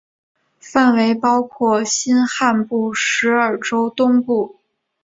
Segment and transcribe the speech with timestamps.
[0.59, 4.55] 范围包括新罕布什尔州东部。